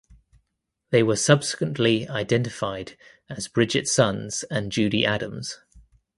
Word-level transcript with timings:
They 0.89 1.03
were 1.03 1.15
subsequently 1.15 2.09
identified 2.09 2.97
as 3.29 3.47
Bridget 3.47 3.87
Sons 3.87 4.43
and 4.49 4.71
Judy 4.71 5.05
Adams. 5.05 5.59